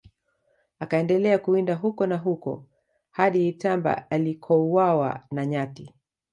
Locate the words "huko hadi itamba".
2.17-4.11